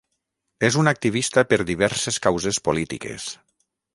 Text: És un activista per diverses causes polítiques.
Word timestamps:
És 0.69 0.77
un 0.83 0.89
activista 0.91 1.43
per 1.51 1.59
diverses 1.69 2.19
causes 2.27 2.61
polítiques. 2.69 3.31